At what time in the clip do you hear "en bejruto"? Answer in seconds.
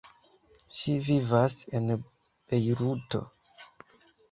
1.81-3.25